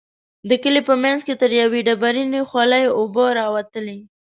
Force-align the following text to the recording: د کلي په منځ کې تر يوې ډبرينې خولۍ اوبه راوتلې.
د 0.49 0.51
کلي 0.63 0.81
په 0.89 0.93
منځ 1.03 1.19
کې 1.27 1.33
تر 1.41 1.51
يوې 1.61 1.79
ډبرينې 1.87 2.41
خولۍ 2.49 2.83
اوبه 2.97 3.25
راوتلې. 3.39 3.99